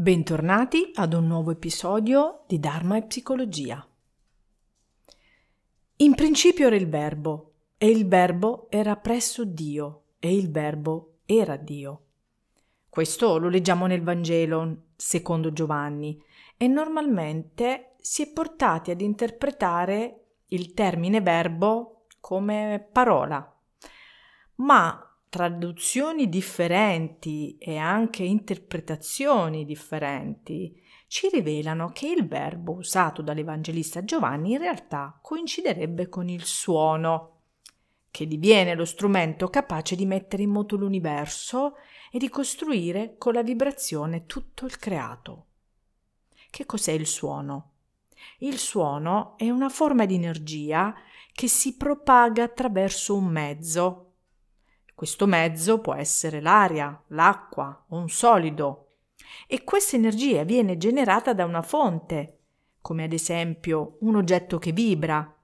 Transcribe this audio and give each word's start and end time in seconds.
Bentornati 0.00 0.92
ad 0.94 1.12
un 1.12 1.26
nuovo 1.26 1.50
episodio 1.50 2.44
di 2.46 2.60
Dharma 2.60 2.96
e 2.96 3.02
Psicologia. 3.02 3.84
In 5.96 6.14
principio 6.14 6.68
era 6.68 6.76
il 6.76 6.88
Verbo, 6.88 7.54
e 7.76 7.88
il 7.88 8.06
Verbo 8.06 8.68
era 8.70 8.94
presso 8.94 9.44
Dio, 9.44 10.02
e 10.20 10.32
il 10.32 10.52
Verbo 10.52 11.14
era 11.26 11.56
Dio. 11.56 12.02
Questo 12.88 13.38
lo 13.38 13.48
leggiamo 13.48 13.86
nel 13.86 14.04
Vangelo 14.04 14.82
secondo 14.94 15.52
Giovanni 15.52 16.22
e 16.56 16.68
normalmente 16.68 17.96
si 18.00 18.22
è 18.22 18.28
portati 18.28 18.92
ad 18.92 19.00
interpretare 19.00 20.26
il 20.50 20.74
termine 20.74 21.20
verbo 21.20 22.04
come 22.20 22.88
parola. 22.92 23.52
Ma 24.58 25.07
traduzioni 25.28 26.28
differenti 26.28 27.56
e 27.58 27.76
anche 27.76 28.22
interpretazioni 28.22 29.64
differenti 29.64 30.82
ci 31.06 31.28
rivelano 31.30 31.90
che 31.90 32.08
il 32.08 32.26
verbo 32.26 32.72
usato 32.72 33.22
dall'Evangelista 33.22 34.04
Giovanni 34.04 34.52
in 34.52 34.58
realtà 34.58 35.18
coinciderebbe 35.22 36.08
con 36.08 36.28
il 36.28 36.44
suono, 36.44 37.40
che 38.10 38.26
diviene 38.26 38.74
lo 38.74 38.84
strumento 38.84 39.48
capace 39.48 39.96
di 39.96 40.06
mettere 40.06 40.42
in 40.42 40.50
moto 40.50 40.76
l'universo 40.76 41.74
e 42.10 42.18
di 42.18 42.28
costruire 42.28 43.16
con 43.16 43.32
la 43.32 43.42
vibrazione 43.42 44.26
tutto 44.26 44.64
il 44.64 44.78
creato. 44.78 45.46
Che 46.50 46.66
cos'è 46.66 46.92
il 46.92 47.06
suono? 47.06 47.72
Il 48.38 48.58
suono 48.58 49.36
è 49.36 49.48
una 49.50 49.68
forma 49.68 50.04
di 50.04 50.14
energia 50.14 50.94
che 51.32 51.48
si 51.48 51.76
propaga 51.76 52.42
attraverso 52.42 53.14
un 53.14 53.26
mezzo, 53.26 54.07
questo 54.98 55.26
mezzo 55.26 55.78
può 55.78 55.94
essere 55.94 56.40
l'aria, 56.40 57.00
l'acqua 57.10 57.84
o 57.90 57.98
un 57.98 58.08
solido. 58.08 58.94
E 59.46 59.62
questa 59.62 59.94
energia 59.94 60.42
viene 60.42 60.76
generata 60.76 61.32
da 61.34 61.44
una 61.44 61.62
fonte, 61.62 62.38
come 62.80 63.04
ad 63.04 63.12
esempio 63.12 63.98
un 64.00 64.16
oggetto 64.16 64.58
che 64.58 64.72
vibra, 64.72 65.40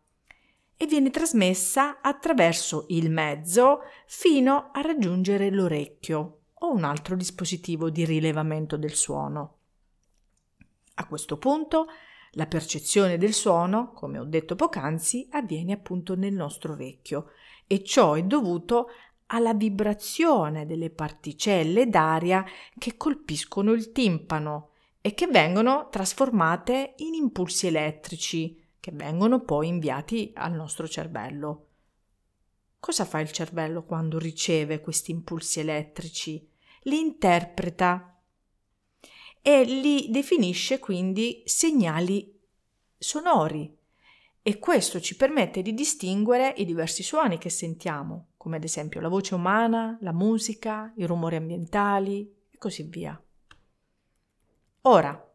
e 0.76 0.86
viene 0.86 1.10
trasmessa 1.10 2.00
attraverso 2.00 2.86
il 2.88 3.12
mezzo 3.12 3.82
fino 4.06 4.70
a 4.72 4.80
raggiungere 4.80 5.50
l'orecchio 5.50 6.40
o 6.52 6.72
un 6.72 6.82
altro 6.82 7.14
dispositivo 7.14 7.90
di 7.90 8.04
rilevamento 8.04 8.76
del 8.76 8.94
suono. 8.94 9.58
A 10.94 11.06
questo 11.06 11.38
punto 11.38 11.86
la 12.32 12.46
percezione 12.46 13.18
del 13.18 13.32
suono, 13.32 13.92
come 13.92 14.18
ho 14.18 14.24
detto 14.24 14.56
poc'anzi, 14.56 15.28
avviene 15.30 15.74
appunto 15.74 16.16
nel 16.16 16.34
nostro 16.34 16.72
orecchio 16.72 17.28
e 17.68 17.84
ciò 17.84 18.14
è 18.14 18.22
dovuto 18.24 18.88
alla 19.34 19.52
vibrazione 19.52 20.64
delle 20.64 20.90
particelle 20.90 21.88
d'aria 21.88 22.44
che 22.78 22.96
colpiscono 22.96 23.72
il 23.72 23.90
timpano 23.90 24.70
e 25.00 25.12
che 25.12 25.26
vengono 25.26 25.88
trasformate 25.90 26.94
in 26.98 27.14
impulsi 27.14 27.66
elettrici 27.66 28.62
che 28.78 28.92
vengono 28.92 29.40
poi 29.40 29.68
inviati 29.68 30.30
al 30.34 30.52
nostro 30.52 30.86
cervello. 30.86 31.66
Cosa 32.78 33.04
fa 33.04 33.18
il 33.18 33.32
cervello 33.32 33.82
quando 33.82 34.18
riceve 34.18 34.80
questi 34.80 35.10
impulsi 35.10 35.58
elettrici? 35.58 36.48
Li 36.82 37.00
interpreta 37.00 38.16
e 39.42 39.64
li 39.64 40.10
definisce 40.10 40.78
quindi 40.78 41.42
segnali 41.44 42.40
sonori 42.96 43.74
e 44.42 44.58
questo 44.58 45.00
ci 45.00 45.16
permette 45.16 45.60
di 45.62 45.74
distinguere 45.74 46.54
i 46.58 46.64
diversi 46.64 47.02
suoni 47.02 47.38
che 47.38 47.48
sentiamo, 47.48 48.33
come 48.44 48.56
ad 48.56 48.64
esempio 48.64 49.00
la 49.00 49.08
voce 49.08 49.34
umana, 49.34 49.96
la 50.02 50.12
musica, 50.12 50.92
i 50.96 51.06
rumori 51.06 51.36
ambientali 51.36 52.30
e 52.50 52.58
così 52.58 52.82
via. 52.82 53.18
Ora, 54.82 55.32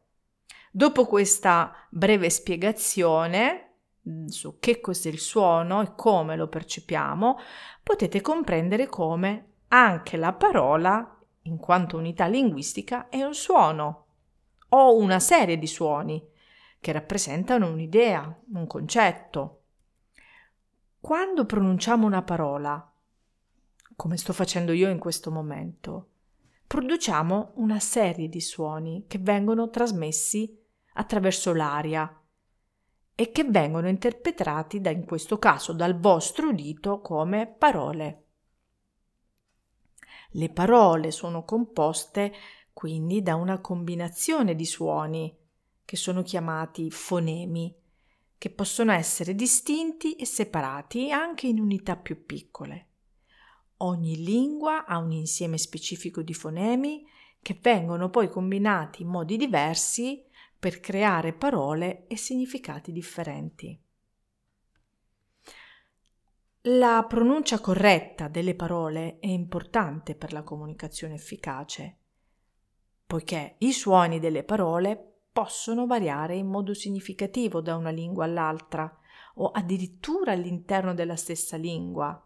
dopo 0.70 1.08
questa 1.08 1.74
breve 1.90 2.30
spiegazione 2.30 3.78
mm, 4.08 4.28
su 4.28 4.60
che 4.60 4.80
cos'è 4.80 5.10
il 5.10 5.18
suono 5.18 5.82
e 5.82 5.96
come 5.96 6.36
lo 6.36 6.50
percepiamo, 6.50 7.40
potete 7.82 8.22
comprendere 8.22 8.86
come 8.86 9.54
anche 9.70 10.16
la 10.16 10.34
parola, 10.34 11.20
in 11.44 11.58
quanto 11.58 11.98
unità 11.98 12.28
linguistica, 12.28 13.10
è 13.10 13.24
un 13.24 13.34
suono 13.34 14.06
o 14.70 14.96
una 14.96 15.20
serie 15.20 15.58
di 15.58 15.66
suoni 15.66 16.24
che 16.80 16.92
rappresentano 16.92 17.72
un'idea, 17.72 18.40
un 18.54 18.68
concetto. 18.68 19.62
Quando 21.00 21.48
pronunciamo 21.48 22.06
una 22.06 22.22
parola, 22.22 22.84
come 24.00 24.16
sto 24.16 24.32
facendo 24.32 24.72
io 24.72 24.88
in 24.88 24.98
questo 24.98 25.30
momento, 25.30 26.12
produciamo 26.66 27.52
una 27.56 27.82
serie 27.82 28.30
di 28.30 28.40
suoni 28.40 29.04
che 29.10 29.18
vengono 29.18 29.70
trasmessi 29.70 30.58
attraverso 30.94 31.54
l'aria 31.54 32.18
e 33.14 33.32
che 33.34 33.44
vengono 33.44 33.90
interpretati 33.90 34.80
da, 34.80 34.90
in 34.90 35.04
questo 35.04 35.38
caso 35.38 35.74
dal 35.74 36.00
vostro 36.00 36.48
udito 36.48 37.02
come 37.02 37.46
parole. 37.46 38.24
Le 40.30 40.50
parole 40.50 41.12
sono 41.12 41.44
composte 41.44 42.32
quindi 42.72 43.22
da 43.22 43.36
una 43.36 43.60
combinazione 43.60 44.56
di 44.56 44.66
suoni 44.66 45.36
che 45.84 45.98
sono 45.98 46.22
chiamati 46.22 46.90
fonemi, 46.90 47.76
che 48.38 48.50
possono 48.50 48.94
essere 48.94 49.36
distinti 49.36 50.16
e 50.16 50.26
separati 50.26 51.12
anche 51.12 51.48
in 51.48 51.60
unità 51.60 51.98
più 51.98 52.26
piccole. 52.26 52.89
Ogni 53.82 54.24
lingua 54.24 54.86
ha 54.86 54.98
un 54.98 55.12
insieme 55.12 55.58
specifico 55.58 56.22
di 56.22 56.34
fonemi 56.34 57.06
che 57.42 57.58
vengono 57.62 58.10
poi 58.10 58.30
combinati 58.30 59.04
in 59.04 59.08
modi 59.08 59.38
diversi 59.38 60.26
per 60.58 60.82
creare 60.82 61.32
parole 61.32 62.06
e 62.08 62.18
significati 62.18 62.92
differenti. 62.92 63.82
La 66.64 67.06
pronuncia 67.08 67.62
corretta 67.62 68.28
delle 68.28 68.54
parole 68.54 69.18
è 69.20 69.28
importante 69.28 70.14
per 70.14 70.34
la 70.34 70.44
comunicazione 70.44 71.14
efficace, 71.14 71.98
poiché 73.08 73.56
i 73.60 73.72
suoni 73.72 74.20
delle 74.20 74.44
parole 74.44 75.22
possono 75.32 75.88
variare 75.88 76.36
in 76.36 76.48
modo 76.48 76.74
significativo 76.74 77.62
da 77.62 77.78
una 77.78 77.92
lingua 77.92 78.26
all'altra 78.26 78.94
o 79.36 79.52
addirittura 79.52 80.34
all'interno 80.34 80.94
della 80.94 81.16
stessa 81.16 81.56
lingua. 81.56 82.22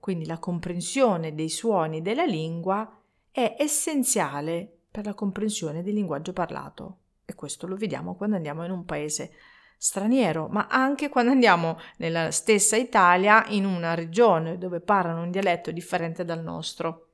Quindi 0.00 0.26
la 0.26 0.38
comprensione 0.38 1.34
dei 1.34 1.48
suoni 1.48 2.02
della 2.02 2.24
lingua 2.24 2.98
è 3.30 3.56
essenziale 3.58 4.78
per 4.90 5.04
la 5.04 5.14
comprensione 5.14 5.82
del 5.82 5.94
linguaggio 5.94 6.32
parlato 6.32 6.98
e 7.24 7.34
questo 7.34 7.66
lo 7.66 7.76
vediamo 7.76 8.14
quando 8.14 8.36
andiamo 8.36 8.64
in 8.64 8.70
un 8.70 8.86
paese 8.86 9.32
straniero, 9.76 10.48
ma 10.48 10.66
anche 10.66 11.10
quando 11.10 11.30
andiamo 11.30 11.78
nella 11.98 12.30
stessa 12.30 12.74
Italia 12.76 13.46
in 13.48 13.66
una 13.66 13.94
regione 13.94 14.56
dove 14.56 14.80
parlano 14.80 15.22
un 15.22 15.30
dialetto 15.30 15.70
differente 15.70 16.24
dal 16.24 16.42
nostro. 16.42 17.10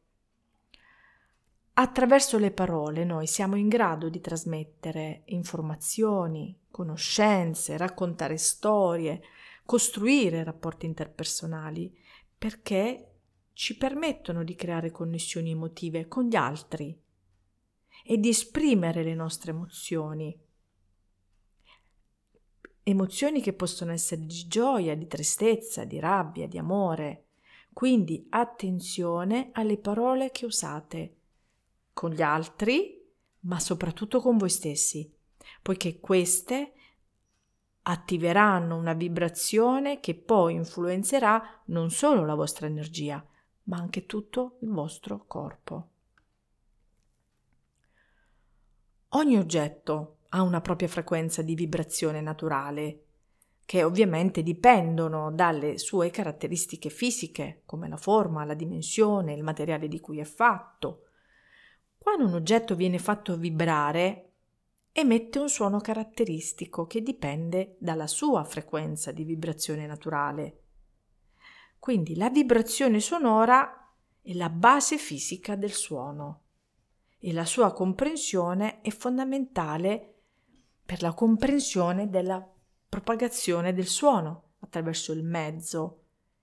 Attraverso 1.74 2.38
le 2.38 2.52
parole 2.52 3.04
noi 3.04 3.26
siamo 3.26 3.56
in 3.56 3.66
grado 3.66 4.08
di 4.08 4.20
trasmettere 4.20 5.22
informazioni, 5.26 6.56
conoscenze, 6.70 7.76
raccontare 7.76 8.36
storie, 8.36 9.20
costruire 9.66 10.44
rapporti 10.44 10.86
interpersonali, 10.86 11.92
perché 12.44 13.20
ci 13.54 13.74
permettono 13.78 14.44
di 14.44 14.54
creare 14.54 14.90
connessioni 14.90 15.52
emotive 15.52 16.08
con 16.08 16.24
gli 16.24 16.36
altri 16.36 16.94
e 18.04 18.18
di 18.18 18.28
esprimere 18.28 19.02
le 19.02 19.14
nostre 19.14 19.52
emozioni. 19.52 20.38
Emozioni 22.82 23.40
che 23.40 23.54
possono 23.54 23.92
essere 23.92 24.26
di 24.26 24.46
gioia, 24.46 24.94
di 24.94 25.06
tristezza, 25.06 25.86
di 25.86 25.98
rabbia, 25.98 26.46
di 26.46 26.58
amore. 26.58 27.28
Quindi 27.72 28.26
attenzione 28.28 29.48
alle 29.54 29.78
parole 29.78 30.30
che 30.30 30.44
usate 30.44 31.16
con 31.94 32.10
gli 32.10 32.20
altri, 32.20 33.10
ma 33.40 33.58
soprattutto 33.58 34.20
con 34.20 34.36
voi 34.36 34.50
stessi, 34.50 35.10
poiché 35.62 35.98
queste 35.98 36.73
attiveranno 37.86 38.76
una 38.76 38.94
vibrazione 38.94 40.00
che 40.00 40.14
poi 40.14 40.54
influenzerà 40.54 41.62
non 41.66 41.90
solo 41.90 42.24
la 42.24 42.34
vostra 42.34 42.66
energia, 42.66 43.24
ma 43.64 43.76
anche 43.76 44.06
tutto 44.06 44.58
il 44.60 44.70
vostro 44.70 45.24
corpo. 45.26 45.88
Ogni 49.10 49.38
oggetto 49.38 50.18
ha 50.30 50.42
una 50.42 50.60
propria 50.60 50.88
frequenza 50.88 51.42
di 51.42 51.54
vibrazione 51.54 52.20
naturale, 52.20 53.00
che 53.66 53.84
ovviamente 53.84 54.42
dipendono 54.42 55.30
dalle 55.30 55.78
sue 55.78 56.10
caratteristiche 56.10 56.90
fisiche, 56.90 57.62
come 57.64 57.88
la 57.88 57.96
forma, 57.96 58.44
la 58.44 58.54
dimensione, 58.54 59.34
il 59.34 59.42
materiale 59.42 59.88
di 59.88 60.00
cui 60.00 60.18
è 60.18 60.24
fatto, 60.24 61.04
quando 62.04 62.26
un 62.26 62.34
oggetto 62.34 62.74
viene 62.74 62.98
fatto 62.98 63.34
vibrare, 63.36 64.33
emette 64.96 65.40
un 65.40 65.48
suono 65.48 65.80
caratteristico 65.80 66.86
che 66.86 67.02
dipende 67.02 67.74
dalla 67.80 68.06
sua 68.06 68.44
frequenza 68.44 69.10
di 69.10 69.24
vibrazione 69.24 69.88
naturale. 69.88 70.60
Quindi 71.80 72.14
la 72.14 72.30
vibrazione 72.30 73.00
sonora 73.00 73.92
è 74.22 74.32
la 74.34 74.48
base 74.48 74.96
fisica 74.96 75.56
del 75.56 75.72
suono 75.72 76.42
e 77.18 77.32
la 77.32 77.44
sua 77.44 77.72
comprensione 77.72 78.82
è 78.82 78.90
fondamentale 78.90 80.14
per 80.86 81.02
la 81.02 81.12
comprensione 81.12 82.08
della 82.08 82.48
propagazione 82.88 83.74
del 83.74 83.88
suono 83.88 84.50
attraverso 84.60 85.10
il 85.10 85.24
mezzo 85.24 86.02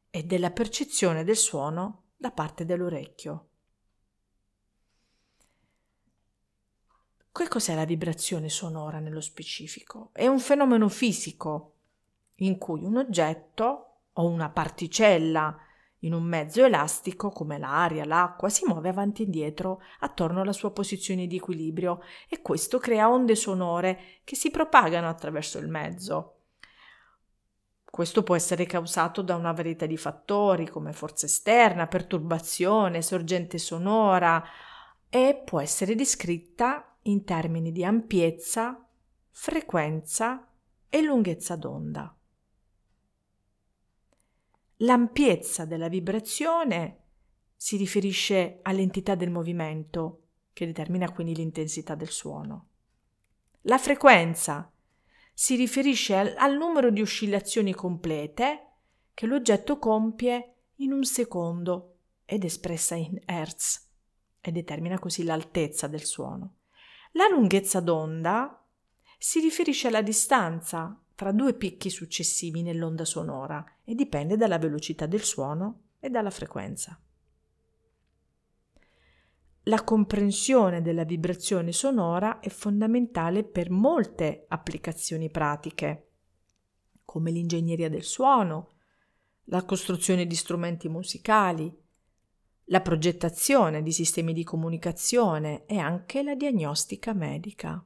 e 0.09 0.25
della 0.25 0.51
percezione 0.51 1.23
del 1.23 1.37
suono 1.37 2.07
da 2.17 2.31
parte 2.31 2.65
dell'orecchio. 2.65 3.50
Che 7.33 7.47
cos'è 7.47 7.75
la 7.75 7.85
vibrazione 7.85 8.49
sonora 8.49 8.99
nello 8.99 9.21
specifico? 9.21 10.09
È 10.11 10.27
un 10.27 10.39
fenomeno 10.39 10.89
fisico 10.89 11.75
in 12.37 12.57
cui 12.57 12.83
un 12.83 12.97
oggetto 12.97 13.99
o 14.11 14.27
una 14.27 14.49
particella 14.49 15.57
in 15.99 16.13
un 16.13 16.23
mezzo 16.23 16.65
elastico 16.65 17.29
come 17.29 17.57
l'aria, 17.57 18.03
l'acqua, 18.03 18.49
si 18.49 18.65
muove 18.65 18.89
avanti 18.89 19.21
e 19.21 19.25
indietro 19.25 19.81
attorno 19.99 20.41
alla 20.41 20.51
sua 20.51 20.71
posizione 20.71 21.25
di 21.25 21.37
equilibrio 21.37 22.01
e 22.27 22.41
questo 22.41 22.79
crea 22.79 23.09
onde 23.09 23.35
sonore 23.35 24.19
che 24.25 24.35
si 24.35 24.51
propagano 24.51 25.07
attraverso 25.07 25.57
il 25.57 25.69
mezzo. 25.69 26.35
Questo 27.85 28.23
può 28.23 28.35
essere 28.35 28.65
causato 28.65 29.21
da 29.21 29.35
una 29.35 29.53
varietà 29.53 29.85
di 29.85 29.97
fattori 29.97 30.67
come 30.67 30.91
forza 30.91 31.27
esterna, 31.27 31.87
perturbazione, 31.87 33.01
sorgente 33.01 33.57
sonora 33.57 34.43
e 35.07 35.41
può 35.45 35.61
essere 35.61 35.95
descritta 35.95 36.90
in 37.03 37.23
termini 37.23 37.71
di 37.71 37.83
ampiezza, 37.83 38.87
frequenza 39.29 40.47
e 40.89 41.01
lunghezza 41.01 41.55
d'onda. 41.55 42.15
L'ampiezza 44.77 45.65
della 45.65 45.87
vibrazione 45.87 46.97
si 47.55 47.77
riferisce 47.77 48.59
all'entità 48.63 49.15
del 49.15 49.29
movimento, 49.29 50.23
che 50.53 50.65
determina 50.65 51.11
quindi 51.11 51.35
l'intensità 51.35 51.95
del 51.95 52.09
suono. 52.09 52.67
La 53.61 53.77
frequenza 53.77 54.71
si 55.33 55.55
riferisce 55.55 56.15
al, 56.15 56.33
al 56.37 56.57
numero 56.57 56.89
di 56.89 57.01
oscillazioni 57.01 57.73
complete 57.73 58.67
che 59.13 59.27
l'oggetto 59.27 59.77
compie 59.77 60.55
in 60.77 60.91
un 60.91 61.03
secondo 61.03 61.97
ed 62.25 62.43
espressa 62.43 62.95
in 62.95 63.19
Hertz 63.25 63.87
e 64.41 64.51
determina 64.51 64.97
così 64.97 65.23
l'altezza 65.23 65.87
del 65.87 66.03
suono. 66.03 66.55
La 67.11 67.27
lunghezza 67.27 67.79
d'onda 67.79 68.63
si 69.17 69.39
riferisce 69.39 69.87
alla 69.87 70.01
distanza 70.01 70.97
tra 71.13 71.31
due 71.31 71.53
picchi 71.53 71.89
successivi 71.89 72.61
nell'onda 72.61 73.05
sonora 73.05 73.63
e 73.83 73.93
dipende 73.93 74.37
dalla 74.37 74.57
velocità 74.57 75.05
del 75.05 75.21
suono 75.21 75.81
e 75.99 76.09
dalla 76.09 76.31
frequenza. 76.31 76.99
La 79.65 79.83
comprensione 79.83 80.81
della 80.81 81.03
vibrazione 81.03 81.71
sonora 81.71 82.39
è 82.39 82.49
fondamentale 82.49 83.43
per 83.43 83.69
molte 83.69 84.45
applicazioni 84.47 85.29
pratiche, 85.29 86.07
come 87.05 87.29
l'ingegneria 87.29 87.89
del 87.89 88.03
suono, 88.03 88.71
la 89.45 89.63
costruzione 89.63 90.25
di 90.25 90.33
strumenti 90.33 90.89
musicali, 90.89 91.71
la 92.65 92.81
progettazione 92.81 93.81
di 93.81 93.91
sistemi 93.91 94.33
di 94.33 94.43
comunicazione 94.43 95.65
e 95.65 95.77
anche 95.77 96.23
la 96.23 96.35
diagnostica 96.35 97.13
medica. 97.13 97.83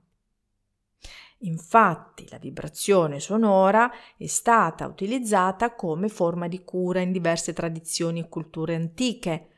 Infatti 1.40 2.28
la 2.30 2.38
vibrazione 2.38 3.20
sonora 3.20 3.92
è 4.18 4.26
stata 4.26 4.88
utilizzata 4.88 5.76
come 5.76 6.08
forma 6.08 6.48
di 6.48 6.64
cura 6.64 7.02
in 7.02 7.12
diverse 7.12 7.54
tradizioni 7.54 8.22
e 8.22 8.30
culture 8.30 8.74
antiche, 8.74 9.50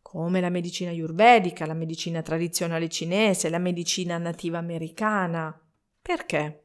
come 0.00 0.40
la 0.40 0.50
medicina 0.50 0.90
ayurvedica, 0.90 1.66
la 1.66 1.74
medicina 1.74 2.22
tradizionale 2.22 2.88
cinese, 2.88 3.48
la 3.48 3.58
medicina 3.58 4.18
nativa 4.18 4.58
americana. 4.58 5.58
Perché? 6.00 6.62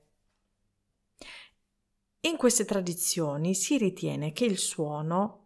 In 2.22 2.38
queste 2.38 2.66
tradizioni 2.66 3.56
si 3.56 3.80
ritiene 3.80 4.32
che 4.32 4.46
il 4.46 4.60
suono 4.60 5.41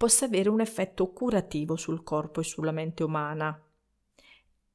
possa 0.00 0.24
avere 0.24 0.48
un 0.48 0.62
effetto 0.62 1.12
curativo 1.12 1.76
sul 1.76 2.02
corpo 2.02 2.40
e 2.40 2.42
sulla 2.42 2.72
mente 2.72 3.02
umana 3.02 3.62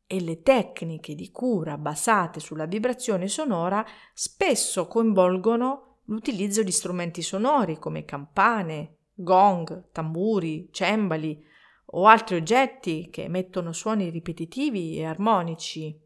e 0.06 0.22
le 0.22 0.44
tecniche 0.44 1.16
di 1.16 1.32
cura 1.32 1.80
basate 1.80 2.40
sulla 2.40 2.68
vibrazione 2.68 3.28
sonora 3.28 3.84
spesso 4.14 4.86
coinvolgono 4.86 6.02
l'utilizzo 6.04 6.62
di 6.62 6.72
strumenti 6.72 7.24
sonori 7.24 7.80
come 7.80 8.06
campane, 8.06 8.98
gong, 9.16 9.86
tamburi, 9.92 10.70
cembali 10.72 11.44
o 11.86 12.06
altri 12.06 12.36
oggetti 12.36 13.10
che 13.10 13.24
emettono 13.24 13.74
suoni 13.74 14.12
ripetitivi 14.12 14.96
e 15.00 15.06
armonici. 15.06 16.00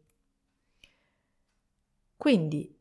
Quindi 2.16 2.74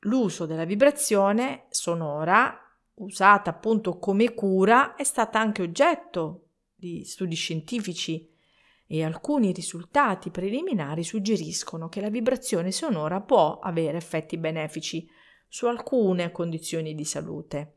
l'uso 0.00 0.46
della 0.46 0.64
vibrazione 0.64 1.66
sonora, 1.68 2.65
usata 2.96 3.50
appunto 3.50 3.98
come 3.98 4.34
cura, 4.34 4.94
è 4.94 5.04
stata 5.04 5.38
anche 5.38 5.62
oggetto 5.62 6.48
di 6.74 7.04
studi 7.04 7.34
scientifici 7.34 8.30
e 8.86 9.04
alcuni 9.04 9.52
risultati 9.52 10.30
preliminari 10.30 11.02
suggeriscono 11.02 11.88
che 11.88 12.00
la 12.00 12.10
vibrazione 12.10 12.70
sonora 12.70 13.20
può 13.20 13.58
avere 13.58 13.96
effetti 13.96 14.38
benefici 14.38 15.08
su 15.48 15.66
alcune 15.66 16.30
condizioni 16.30 16.94
di 16.94 17.04
salute. 17.04 17.74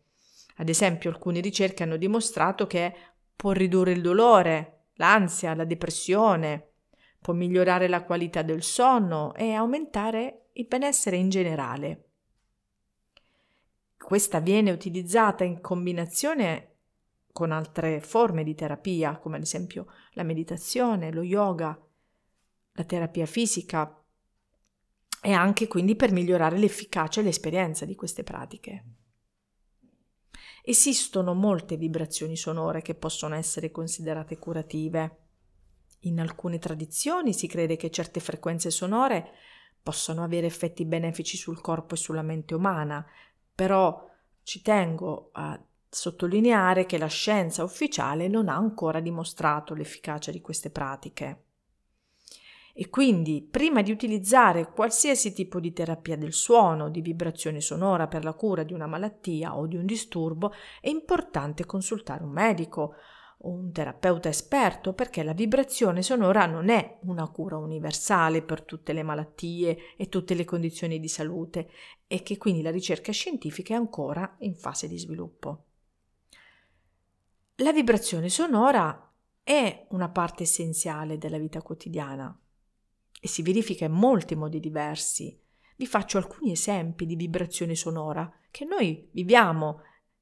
Ad 0.57 0.69
esempio, 0.69 1.10
alcune 1.10 1.39
ricerche 1.39 1.83
hanno 1.83 1.98
dimostrato 1.98 2.68
che 2.68 2.94
può 3.36 3.51
ridurre 3.51 3.94
il 3.94 4.01
dolore, 4.01 4.88
l'ansia, 4.95 5.56
la 5.56 5.63
depressione, 5.63 6.72
può 7.22 7.33
migliorare 7.33 7.88
la 7.88 8.04
qualità 8.04 8.42
del 8.42 8.62
sonno 8.62 9.33
e 9.33 9.54
aumentare 9.54 10.50
il 10.53 10.67
benessere 10.67 11.15
in 11.15 11.29
generale. 11.29 12.09
Questa 14.00 14.39
viene 14.39 14.72
utilizzata 14.72 15.44
in 15.44 15.62
combinazione 15.62 16.77
con 17.32 17.51
altre 17.51 18.01
forme 18.01 18.44
di 18.44 18.56
terapia, 18.56 19.18
come 19.18 19.36
ad 19.36 19.44
esempio 19.44 19.88
la 20.13 20.24
meditazione, 20.24 21.12
lo 21.12 21.22
yoga, 21.22 21.79
la 22.74 22.84
terapia 22.86 23.25
fisica 23.25 24.03
e 25.22 25.32
anche 25.34 25.68
quindi 25.68 25.96
per 25.96 26.12
migliorare 26.12 26.58
l'efficacia 26.58 27.22
e 27.22 27.24
l'esperienza 27.24 27.86
di 27.86 27.96
queste 27.96 28.24
pratiche. 28.24 28.86
Esistono 30.63 31.34
molte 31.34 31.77
vibrazioni 31.77 32.36
sonore 32.36 32.82
che 32.82 32.96
possono 32.96 33.36
essere 33.36 33.70
considerate 33.70 34.38
curative. 34.38 35.18
In 36.01 36.20
alcune 36.20 36.58
tradizioni 36.58 37.34
si 37.34 37.48
crede 37.48 37.75
che 37.75 37.91
certe 37.91 38.20
frequenze 38.20 38.72
sonore 38.72 39.32
possano 39.82 40.24
avere 40.24 40.48
effetti 40.48 40.86
benefici 40.86 41.38
sul 41.38 41.62
corpo 41.62 41.96
e 41.96 41.98
sulla 41.98 42.22
mente 42.22 42.53
umana, 42.53 43.06
però 43.60 44.10
ci 44.42 44.62
tengo 44.62 45.32
a 45.34 45.62
sottolineare 45.89 46.86
che 46.86 46.98
la 46.98 47.08
scienza 47.08 47.62
ufficiale 47.62 48.30
non 48.30 48.48
ha 48.48 48.56
ancora 48.56 49.01
dimostrato 49.01 49.74
l'efficacia 49.74 50.32
di 50.32 50.39
queste 50.39 50.70
pratiche. 50.70 51.44
E 52.74 52.89
quindi, 52.89 53.42
prima 53.42 53.82
di 53.82 53.92
utilizzare 53.92 54.72
qualsiasi 54.72 55.34
tipo 55.34 55.60
di 55.60 55.74
terapia 55.74 56.16
del 56.16 56.32
suono, 56.32 56.89
di 56.89 57.01
vibrazione 57.01 57.60
sonora 57.60 58.08
per 58.08 58.24
la 58.24 58.32
cura 58.32 58.63
di 58.63 58.72
una 58.72 58.88
malattia 58.88 59.58
o 59.58 59.68
di 59.68 59.75
un 59.75 59.86
disturbo, 59.86 60.54
è 60.80 60.88
importante 60.88 61.66
consultare 61.66 62.24
un 62.24 62.32
medico 62.32 62.94
o 63.41 63.50
un 63.50 63.72
terapeuta 63.72 64.27
esperto 64.27 64.93
perché 64.93 65.24
la 65.24 65.34
vibrazione 65.34 66.01
sonora 66.01 66.46
non 66.46 66.69
è 66.69 66.98
una 67.03 67.27
cura 67.29 67.58
universale 67.58 68.41
per 68.41 68.63
tutte 68.63 68.91
le 68.91 69.03
malattie 69.03 69.96
e 69.96 70.10
tutte 70.10 70.34
le 70.34 70.43
condizioni 70.43 71.00
di 71.00 71.08
salute 71.08 71.69
e 72.08 72.22
che 72.22 72.38
quindi 72.38 72.62
la 72.62 72.72
ricerca 72.72 73.12
scientifica 73.12 73.74
è 73.74 73.77
ancora 73.77 74.36
in 74.39 74.55
fase 74.55 74.88
di 74.88 74.98
sviluppo. 74.98 75.63
La 77.58 77.72
vibrazione 77.72 78.29
sonora 78.29 79.13
è 79.43 79.88
una 79.89 80.10
parte 80.10 80.43
essenziale 80.43 81.17
della 81.17 81.38
vita 81.38 81.62
quotidiana 81.62 82.38
e 83.22 83.27
si 83.27 83.41
verifica 83.41 83.86
in 83.86 83.91
molti 83.91 84.36
modi 84.36 84.60
diversi. 84.60 85.38
Vi 85.75 85.86
faccio 85.86 86.17
alcuni 86.17 86.51
esempi 86.51 87.05
di 87.05 87.15
vibrazione 87.15 87.75
sonora 87.75 88.29
che 88.51 88.65
noi 88.65 89.10
viviamo 89.12 89.81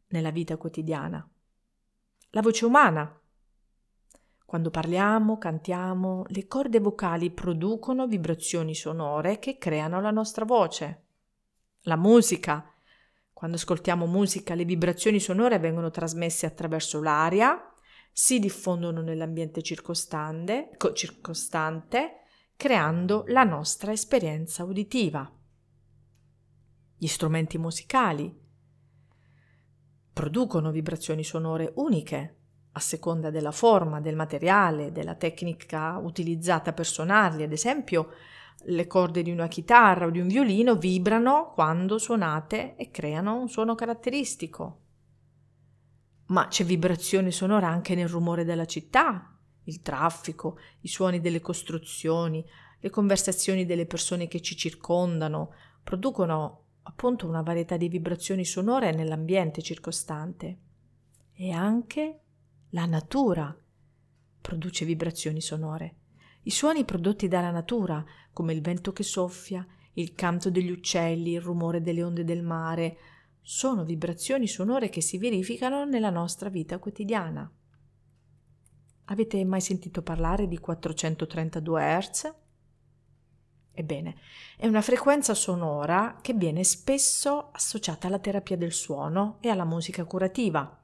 nella 0.09 0.31
vita 0.31 0.57
quotidiana. 0.57 1.27
La 2.31 2.41
voce 2.41 2.65
umana. 2.65 3.21
Quando 4.45 4.69
parliamo, 4.69 5.37
cantiamo, 5.37 6.23
le 6.27 6.47
corde 6.47 6.79
vocali 6.79 7.31
producono 7.31 8.07
vibrazioni 8.07 8.75
sonore 8.75 9.39
che 9.39 9.57
creano 9.57 9.99
la 9.99 10.11
nostra 10.11 10.45
voce. 10.45 11.03
La 11.81 11.95
musica 11.97 12.71
quando 13.37 13.57
ascoltiamo 13.57 14.07
musica 14.07 14.55
le 14.55 14.65
vibrazioni 14.65 15.19
sonore 15.19 15.59
vengono 15.59 15.91
trasmesse 15.91 16.47
attraverso 16.47 16.99
l'aria, 17.03 17.71
si 18.11 18.39
diffondono 18.39 19.01
nell'ambiente 19.01 19.61
circostante, 19.61 20.71
circostante 20.95 22.21
creando 22.55 23.25
la 23.27 23.43
nostra 23.43 23.91
esperienza 23.91 24.63
uditiva. 24.63 25.31
Gli 26.97 27.05
strumenti 27.05 27.59
musicali 27.59 28.35
producono 30.17 30.71
vibrazioni 30.71 31.23
sonore 31.23 31.73
uniche 31.75 32.37
a 32.71 32.79
seconda 32.79 33.29
della 33.29 33.51
forma, 33.51 34.01
del 34.01 34.15
materiale, 34.15 34.91
della 34.91 35.13
tecnica 35.13 35.99
utilizzata 35.99 36.73
per 36.73 36.87
suonarli. 36.87 37.43
Ad 37.43 37.51
esempio, 37.51 38.09
le 38.63 38.87
corde 38.87 39.21
di 39.21 39.29
una 39.29 39.47
chitarra 39.47 40.07
o 40.07 40.09
di 40.09 40.19
un 40.19 40.27
violino 40.27 40.73
vibrano 40.75 41.51
quando 41.53 41.99
suonate 41.99 42.75
e 42.77 42.89
creano 42.89 43.39
un 43.39 43.47
suono 43.47 43.75
caratteristico. 43.75 44.81
Ma 46.29 46.47
c'è 46.47 46.63
vibrazione 46.63 47.29
sonora 47.29 47.67
anche 47.67 47.93
nel 47.93 48.09
rumore 48.09 48.43
della 48.43 48.65
città, 48.65 49.37
il 49.65 49.83
traffico, 49.83 50.57
i 50.81 50.87
suoni 50.87 51.21
delle 51.21 51.41
costruzioni, 51.41 52.43
le 52.79 52.89
conversazioni 52.89 53.67
delle 53.67 53.85
persone 53.85 54.27
che 54.27 54.41
ci 54.41 54.57
circondano, 54.57 55.51
producono 55.83 56.63
appunto 56.87 57.27
una 57.27 57.41
varietà 57.41 57.75
di 57.75 57.89
vibrazioni 57.89 58.45
sonore 58.45 58.91
nell'ambiente 58.91 59.61
circostante. 59.61 60.57
E 61.33 61.51
anche 61.51 62.19
la 62.69 62.85
natura 62.85 63.55
produce 64.41 64.85
vibrazioni 64.85 65.41
sonore. 65.41 65.95
I 66.43 66.49
suoni 66.49 66.85
prodotti 66.85 67.27
dalla 67.27 67.51
natura, 67.51 68.03
come 68.31 68.53
il 68.53 68.61
vento 68.61 68.93
che 68.93 69.03
soffia, 69.03 69.65
il 69.93 70.13
canto 70.13 70.49
degli 70.49 70.71
uccelli, 70.71 71.33
il 71.33 71.41
rumore 71.41 71.81
delle 71.81 72.03
onde 72.03 72.23
del 72.23 72.41
mare, 72.41 72.97
sono 73.41 73.83
vibrazioni 73.83 74.47
sonore 74.47 74.89
che 74.89 75.01
si 75.01 75.17
verificano 75.17 75.83
nella 75.83 76.09
nostra 76.09 76.49
vita 76.49 76.79
quotidiana. 76.79 77.51
Avete 79.05 79.43
mai 79.45 79.61
sentito 79.61 80.01
parlare 80.01 80.47
di 80.47 80.57
432 80.57 81.97
Hz? 81.99 82.33
Ebbene, 83.79 84.15
è 84.57 84.65
una 84.65 84.81
frequenza 84.81 85.35
sonora 85.35 86.17
che 86.19 86.33
viene 86.33 86.63
spesso 86.63 87.49
associata 87.51 88.07
alla 88.07 88.17
terapia 88.17 88.57
del 88.57 88.73
suono 88.73 89.37
e 89.39 89.49
alla 89.49 89.65
musica 89.65 90.03
curativa. 90.03 90.81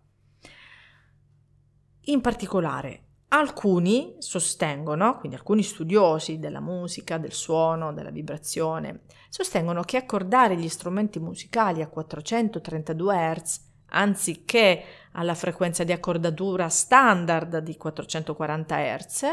In 2.01 2.21
particolare, 2.21 3.01
alcuni 3.29 4.13
sostengono, 4.19 5.17
quindi 5.17 5.35
alcuni 5.35 5.63
studiosi 5.63 6.37
della 6.37 6.59
musica, 6.59 7.17
del 7.17 7.33
suono, 7.33 7.93
della 7.93 8.11
vibrazione, 8.11 9.05
sostengono 9.27 9.81
che 9.81 9.97
accordare 9.97 10.55
gli 10.55 10.69
strumenti 10.69 11.17
musicali 11.17 11.81
a 11.81 11.87
432 11.87 13.15
Hz 13.15 13.71
anziché 13.87 14.83
alla 15.13 15.33
frequenza 15.33 15.83
di 15.83 15.91
accordatura 15.91 16.69
standard 16.69 17.57
di 17.57 17.75
440 17.75 18.97
Hz 18.97 19.23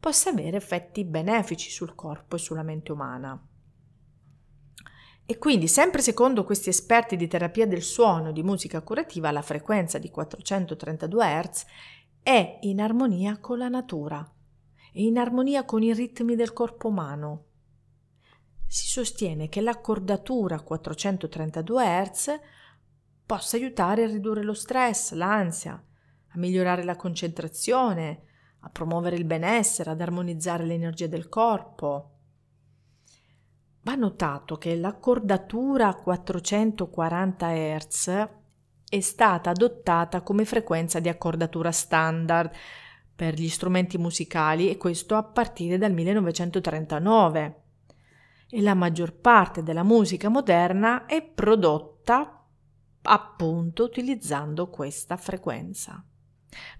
possa 0.00 0.30
avere 0.30 0.56
effetti 0.56 1.04
benefici 1.04 1.70
sul 1.70 1.94
corpo 1.94 2.36
e 2.36 2.38
sulla 2.38 2.62
mente 2.62 2.92
umana. 2.92 3.42
E 5.30 5.36
quindi, 5.36 5.68
sempre 5.68 6.00
secondo 6.00 6.44
questi 6.44 6.70
esperti 6.70 7.16
di 7.16 7.28
terapia 7.28 7.66
del 7.66 7.82
suono 7.82 8.30
e 8.30 8.32
di 8.32 8.42
musica 8.42 8.80
curativa, 8.80 9.30
la 9.30 9.42
frequenza 9.42 9.98
di 9.98 10.08
432 10.10 11.24
Hz 11.42 11.64
è 12.22 12.58
in 12.62 12.80
armonia 12.80 13.38
con 13.38 13.58
la 13.58 13.68
natura, 13.68 14.26
è 14.90 15.00
in 15.00 15.18
armonia 15.18 15.64
con 15.64 15.82
i 15.82 15.92
ritmi 15.92 16.34
del 16.34 16.54
corpo 16.54 16.88
umano. 16.88 17.44
Si 18.66 18.86
sostiene 18.86 19.50
che 19.50 19.60
l'accordatura 19.60 20.56
a 20.56 20.62
432 20.62 21.84
Hz 21.84 22.40
possa 23.26 23.56
aiutare 23.56 24.04
a 24.04 24.06
ridurre 24.06 24.42
lo 24.42 24.54
stress, 24.54 25.12
l'ansia, 25.12 25.72
a 25.72 26.38
migliorare 26.38 26.84
la 26.84 26.96
concentrazione, 26.96 28.27
a 28.60 28.70
promuovere 28.70 29.16
il 29.16 29.24
benessere, 29.24 29.90
ad 29.90 30.00
armonizzare 30.00 30.64
l'energia 30.64 31.06
del 31.06 31.28
corpo. 31.28 32.10
Va 33.82 33.94
notato 33.94 34.56
che 34.58 34.76
l'accordatura 34.76 35.88
a 35.88 35.94
440 35.94 37.48
Hz 37.48 38.28
è 38.88 39.00
stata 39.00 39.50
adottata 39.50 40.22
come 40.22 40.44
frequenza 40.44 40.98
di 40.98 41.08
accordatura 41.08 41.70
standard 41.70 42.50
per 43.14 43.34
gli 43.34 43.48
strumenti 43.48 43.98
musicali 43.98 44.70
e 44.70 44.76
questo 44.76 45.14
a 45.16 45.22
partire 45.22 45.78
dal 45.78 45.92
1939. 45.92 47.62
E 48.50 48.62
la 48.62 48.74
maggior 48.74 49.12
parte 49.12 49.62
della 49.62 49.82
musica 49.82 50.28
moderna 50.28 51.04
è 51.04 51.22
prodotta 51.22 52.46
appunto 53.02 53.84
utilizzando 53.84 54.68
questa 54.68 55.16
frequenza. 55.16 56.02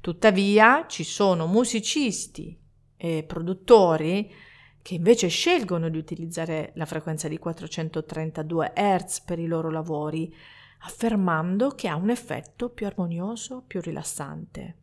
Tuttavia 0.01 0.87
ci 0.87 1.05
sono 1.05 1.47
musicisti 1.47 2.59
e 2.97 3.25
produttori 3.25 4.33
che 4.81 4.95
invece 4.95 5.29
scelgono 5.29 5.89
di 5.89 5.99
utilizzare 5.99 6.73
la 6.75 6.87
frequenza 6.87 7.29
di 7.29 7.39
432 7.39 8.73
Hz 8.75 9.21
per 9.21 9.39
i 9.39 9.47
loro 9.47 9.71
lavori 9.71 10.35
affermando 10.81 11.71
che 11.71 11.89
ha 11.89 11.97
un 11.97 12.11
effetto 12.11 12.71
più 12.71 12.87
armonioso, 12.87 13.63
più 13.67 13.81
rilassante. 13.81 14.77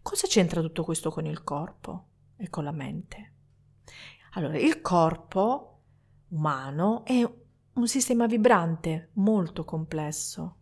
Cosa 0.00 0.26
c'entra 0.26 0.60
tutto 0.60 0.84
questo 0.84 1.10
con 1.10 1.26
il 1.26 1.44
corpo 1.44 2.06
e 2.36 2.48
con 2.48 2.64
la 2.64 2.72
mente? 2.72 3.32
Allora, 4.32 4.58
il 4.58 4.80
corpo 4.80 5.80
umano 6.28 7.04
è 7.04 7.22
un 7.74 7.88
sistema 7.88 8.26
vibrante 8.26 9.10
molto 9.14 9.64
complesso 9.64 10.56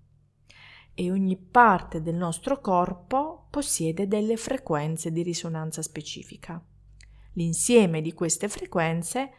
e 0.94 1.10
ogni 1.10 1.36
parte 1.36 2.02
del 2.02 2.14
nostro 2.14 2.60
corpo 2.60 3.46
possiede 3.50 4.06
delle 4.06 4.36
frequenze 4.36 5.10
di 5.10 5.22
risonanza 5.22 5.82
specifica. 5.82 6.62
L'insieme 7.34 8.02
di 8.02 8.12
queste 8.12 8.48
frequenze 8.48 9.30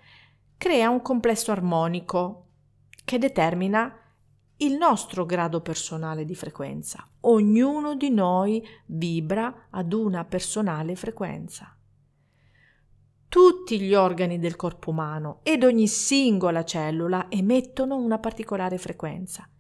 crea 0.57 0.89
un 0.89 1.01
complesso 1.01 1.51
armonico 1.51 2.47
che 3.03 3.17
determina 3.17 3.95
il 4.57 4.77
nostro 4.77 5.25
grado 5.25 5.61
personale 5.61 6.23
di 6.23 6.35
frequenza. 6.35 7.07
Ognuno 7.21 7.95
di 7.95 8.09
noi 8.09 8.63
vibra 8.85 9.67
ad 9.69 9.93
una 9.93 10.23
personale 10.23 10.95
frequenza. 10.95 11.75
Tutti 13.27 13.79
gli 13.79 13.93
organi 13.93 14.39
del 14.39 14.55
corpo 14.55 14.89
umano 14.89 15.39
ed 15.43 15.63
ogni 15.63 15.87
singola 15.87 16.63
cellula 16.63 17.27
emettono 17.29 17.95
una 17.95 18.19
particolare 18.19 18.77
frequenza 18.77 19.50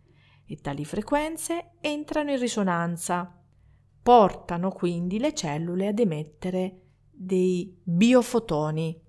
e 0.51 0.57
tali 0.57 0.83
frequenze 0.83 1.75
entrano 1.79 2.31
in 2.31 2.37
risonanza, 2.37 3.41
portano 4.03 4.69
quindi 4.71 5.17
le 5.17 5.33
cellule 5.33 5.87
ad 5.87 5.97
emettere 5.97 6.79
dei 7.09 7.73
biofotoni. 7.81 9.01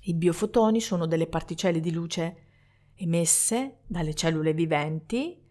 I 0.00 0.14
biofotoni 0.14 0.80
sono 0.80 1.06
delle 1.06 1.26
particelle 1.26 1.80
di 1.80 1.92
luce 1.92 2.44
emesse 2.94 3.80
dalle 3.86 4.14
cellule 4.14 4.54
viventi, 4.54 5.44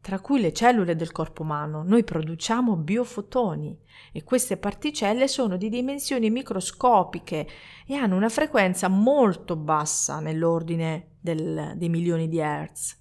tra 0.00 0.20
cui 0.20 0.40
le 0.40 0.52
cellule 0.52 0.94
del 0.94 1.10
corpo 1.10 1.42
umano. 1.42 1.82
Noi 1.82 2.04
produciamo 2.04 2.76
biofotoni 2.76 3.76
e 4.12 4.22
queste 4.22 4.58
particelle 4.58 5.26
sono 5.26 5.56
di 5.56 5.68
dimensioni 5.68 6.30
microscopiche 6.30 7.48
e 7.84 7.94
hanno 7.94 8.14
una 8.14 8.28
frequenza 8.28 8.86
molto 8.86 9.56
bassa 9.56 10.20
nell'ordine 10.20 11.16
del, 11.18 11.72
dei 11.76 11.88
milioni 11.88 12.28
di 12.28 12.38
Hertz 12.38 13.00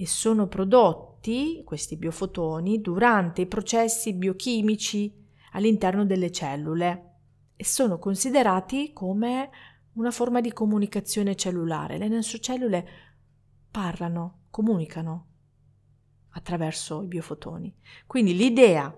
e 0.00 0.06
sono 0.06 0.46
prodotti 0.46 1.60
questi 1.62 1.98
biofotoni 1.98 2.80
durante 2.80 3.42
i 3.42 3.46
processi 3.46 4.14
biochimici 4.14 5.14
all'interno 5.52 6.06
delle 6.06 6.32
cellule 6.32 7.16
e 7.54 7.66
sono 7.66 7.98
considerati 7.98 8.94
come 8.94 9.50
una 9.92 10.10
forma 10.10 10.40
di 10.40 10.54
comunicazione 10.54 11.36
cellulare. 11.36 11.98
Le 11.98 12.08
nostre 12.08 12.40
cellule 12.40 12.88
parlano, 13.70 14.44
comunicano 14.48 15.26
attraverso 16.30 17.02
i 17.02 17.06
biofotoni. 17.06 17.76
Quindi 18.06 18.34
l'idea 18.34 18.96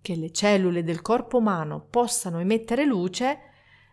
che 0.00 0.16
le 0.16 0.32
cellule 0.32 0.82
del 0.82 1.02
corpo 1.02 1.36
umano 1.36 1.88
possano 1.90 2.40
emettere 2.40 2.86
luce 2.86 3.38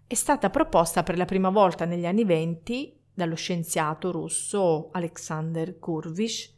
è 0.07 0.13
stata 0.13 0.49
proposta 0.49 1.03
per 1.03 1.17
la 1.17 1.25
prima 1.25 1.49
volta 1.49 1.83
negli 1.83 2.05
anni 2.05 2.23
venti 2.23 2.97
dallo 3.13 3.35
scienziato 3.35 4.11
russo 4.11 4.89
Alexander 4.91 5.77
Kurvish. 5.79 6.51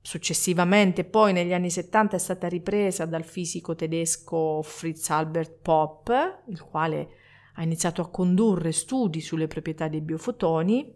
Successivamente, 0.00 1.04
poi 1.04 1.32
negli 1.32 1.52
anni 1.52 1.70
70 1.70 2.16
è 2.16 2.18
stata 2.18 2.48
ripresa 2.48 3.06
dal 3.06 3.24
fisico 3.24 3.74
tedesco 3.74 4.62
Fritz 4.62 5.10
Albert 5.10 5.58
Popp, 5.62 6.10
il 6.48 6.60
quale 6.62 7.08
ha 7.54 7.62
iniziato 7.62 8.02
a 8.02 8.10
condurre 8.10 8.72
studi 8.72 9.20
sulle 9.20 9.46
proprietà 9.46 9.88
dei 9.88 10.00
biofotoni 10.00 10.94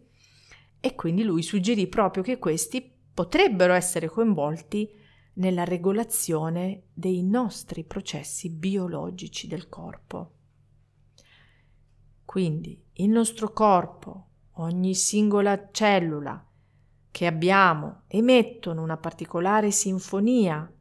e 0.78 0.95
quindi 0.95 1.23
lui 1.23 1.42
suggerì 1.42 1.87
proprio 1.88 2.23
che 2.23 2.38
questi 2.38 2.99
potrebbero 3.12 3.73
essere 3.73 4.09
coinvolti 4.09 4.88
nella 5.35 5.64
regolazione 5.64 6.85
dei 6.92 7.23
nostri 7.23 7.85
processi 7.85 8.50
biologici 8.50 9.47
del 9.47 9.69
corpo. 9.69 10.33
Quindi 12.25 12.80
il 12.95 13.09
nostro 13.09 13.52
corpo, 13.52 14.29
ogni 14.61 14.95
singola 14.95 15.71
cellula 15.71 16.45
che 17.11 17.26
abbiamo 17.26 18.02
emettono 18.07 18.83
una 18.83 18.97
particolare 18.97 19.71
sinfonia, 19.71 20.73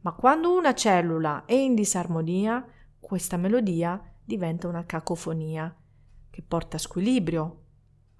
ma 0.00 0.12
quando 0.12 0.56
una 0.56 0.74
cellula 0.74 1.44
è 1.44 1.54
in 1.54 1.74
disarmonia, 1.74 2.66
questa 2.98 3.36
melodia 3.36 4.02
diventa 4.24 4.66
una 4.66 4.84
cacofonia 4.84 5.74
che 6.30 6.42
porta 6.42 6.78
squilibrio 6.78 7.62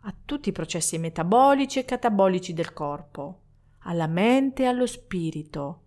a 0.01 0.15
tutti 0.25 0.49
i 0.49 0.53
processi 0.53 0.99
metabolici 0.99 1.79
e 1.79 1.85
catabolici 1.85 2.53
del 2.53 2.73
corpo, 2.73 3.41
alla 3.81 4.07
mente 4.07 4.63
e 4.63 4.67
allo 4.67 4.87
spirito 4.87 5.85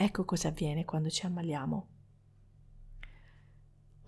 Ecco 0.00 0.24
cosa 0.24 0.46
avviene 0.46 0.84
quando 0.84 1.10
ci 1.10 1.26
ammaliamo. 1.26 1.88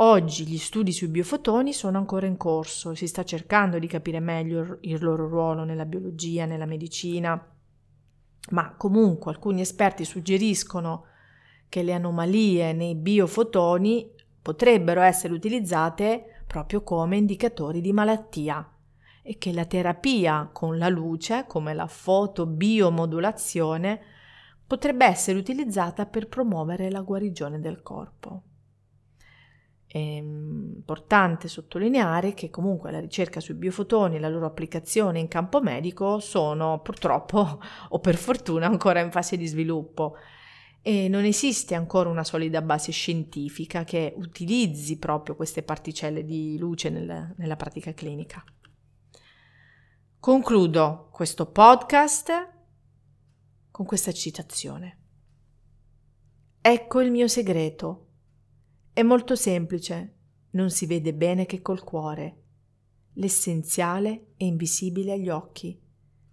Oggi 0.02 0.46
gli 0.46 0.56
studi 0.56 0.92
sui 0.92 1.08
biofotoni 1.08 1.74
sono 1.74 1.98
ancora 1.98 2.26
in 2.26 2.38
corso, 2.38 2.94
si 2.94 3.06
sta 3.06 3.22
cercando 3.22 3.78
di 3.78 3.86
capire 3.86 4.18
meglio 4.18 4.78
il 4.80 5.02
loro 5.02 5.28
ruolo 5.28 5.64
nella 5.64 5.84
biologia, 5.84 6.46
nella 6.46 6.64
medicina, 6.64 7.38
ma 8.52 8.74
comunque 8.76 9.30
alcuni 9.30 9.60
esperti 9.60 10.06
suggeriscono 10.06 11.04
che 11.68 11.82
le 11.82 11.92
anomalie 11.92 12.72
nei 12.72 12.94
biofotoni 12.94 14.10
potrebbero 14.40 15.02
essere 15.02 15.34
utilizzate 15.34 16.44
proprio 16.46 16.82
come 16.82 17.18
indicatori 17.18 17.82
di 17.82 17.92
malattia 17.92 18.66
e 19.20 19.36
che 19.36 19.52
la 19.52 19.66
terapia 19.66 20.48
con 20.50 20.78
la 20.78 20.88
luce, 20.88 21.44
come 21.46 21.74
la 21.74 21.86
fotobiomodulazione, 21.86 24.00
potrebbe 24.66 25.04
essere 25.04 25.36
utilizzata 25.36 26.06
per 26.06 26.26
promuovere 26.26 26.90
la 26.90 27.02
guarigione 27.02 27.60
del 27.60 27.82
corpo. 27.82 28.44
È 29.92 29.98
importante 29.98 31.48
sottolineare 31.48 32.32
che 32.32 32.48
comunque 32.48 32.92
la 32.92 33.00
ricerca 33.00 33.40
sui 33.40 33.54
biofotoni 33.54 34.14
e 34.14 34.20
la 34.20 34.28
loro 34.28 34.46
applicazione 34.46 35.18
in 35.18 35.26
campo 35.26 35.60
medico 35.60 36.20
sono 36.20 36.80
purtroppo 36.80 37.58
o 37.90 37.98
per 37.98 38.14
fortuna 38.14 38.66
ancora 38.66 39.00
in 39.00 39.10
fase 39.10 39.36
di 39.36 39.48
sviluppo 39.48 40.14
e 40.80 41.08
non 41.08 41.24
esiste 41.24 41.74
ancora 41.74 42.08
una 42.08 42.22
solida 42.22 42.62
base 42.62 42.92
scientifica 42.92 43.82
che 43.82 44.14
utilizzi 44.16 44.96
proprio 44.96 45.34
queste 45.34 45.64
particelle 45.64 46.24
di 46.24 46.56
luce 46.56 46.88
nel, 46.88 47.34
nella 47.36 47.56
pratica 47.56 47.92
clinica. 47.92 48.44
Concludo 50.20 51.08
questo 51.10 51.46
podcast 51.50 52.52
con 53.72 53.84
questa 53.86 54.12
citazione. 54.12 54.98
Ecco 56.60 57.00
il 57.00 57.10
mio 57.10 57.26
segreto 57.26 58.09
è 59.00 59.02
molto 59.02 59.34
semplice, 59.34 60.14
non 60.50 60.68
si 60.68 60.84
vede 60.84 61.14
bene 61.14 61.46
che 61.46 61.62
col 61.62 61.82
cuore. 61.82 62.42
L'essenziale 63.14 64.34
è 64.36 64.44
invisibile 64.44 65.12
agli 65.12 65.30
occhi, 65.30 65.80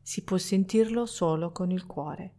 si 0.02 0.24
può 0.24 0.38
sentirlo 0.38 1.06
solo 1.06 1.54
con 1.54 1.72
il 1.72 1.86
cuore. 1.86 2.34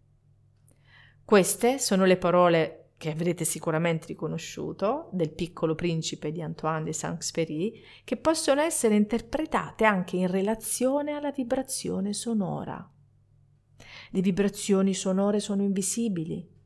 Queste 1.25 1.79
sono 1.79 2.05
le 2.05 2.19
parole 2.19 2.91
che 2.99 3.11
avrete 3.11 3.47
sicuramente 3.47 4.09
riconosciuto 4.09 5.09
del 5.13 5.31
piccolo 5.31 5.75
principe 5.75 6.31
di 6.31 6.43
Antoine 6.43 6.85
de 6.85 6.93
Saint-Exupéry, 6.93 7.81
che 8.05 8.17
possono 8.19 8.61
essere 8.61 8.97
interpretate 8.97 9.87
anche 9.87 10.17
in 10.17 10.27
relazione 10.27 11.13
alla 11.13 11.31
vibrazione 11.31 12.13
sonora. 12.13 12.87
Le 14.11 14.21
vibrazioni 14.21 14.93
sonore 14.93 15.41
sono 15.41 15.63
invisibili, 15.63 16.57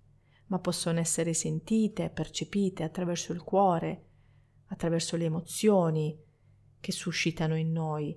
ma 0.53 0.59
possono 0.59 1.01
essere 1.01 1.33
sentite, 1.33 2.11
percepite 2.11 2.83
attraverso 2.83 3.33
il 3.33 3.43
cuore, 3.43 4.05
attraverso 4.67 5.17
le 5.17 5.25
emozioni 5.25 6.15
che 6.79 6.93
suscitano 6.93 7.57
in 7.57 7.73
noi. 7.73 8.15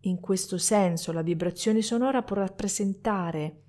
In 0.00 0.20
questo 0.20 0.58
senso 0.58 1.10
la 1.10 1.22
vibrazione 1.22 1.80
sonora 1.80 2.22
può 2.22 2.36
rappresentare 2.36 3.62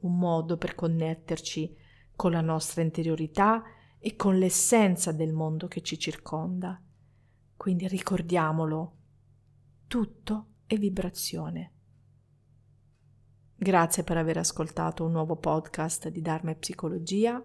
un 0.00 0.18
modo 0.18 0.58
per 0.58 0.74
connetterci 0.74 1.74
con 2.14 2.32
la 2.32 2.42
nostra 2.42 2.82
interiorità 2.82 3.62
e 3.98 4.16
con 4.16 4.36
l'essenza 4.36 5.12
del 5.12 5.32
mondo 5.32 5.66
che 5.66 5.80
ci 5.80 5.98
circonda. 5.98 6.78
Quindi 7.56 7.88
ricordiamolo, 7.88 8.96
tutto 9.86 10.46
è 10.66 10.76
vibrazione. 10.76 11.75
Grazie 13.58 14.04
per 14.04 14.18
aver 14.18 14.36
ascoltato 14.36 15.02
un 15.02 15.12
nuovo 15.12 15.36
podcast 15.36 16.08
di 16.08 16.20
Dharma 16.20 16.50
e 16.50 16.56
Psicologia 16.56 17.42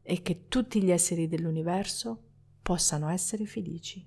e 0.00 0.22
che 0.22 0.46
tutti 0.46 0.80
gli 0.80 0.92
esseri 0.92 1.26
dell'universo 1.26 2.22
possano 2.62 3.08
essere 3.08 3.44
felici. 3.44 4.06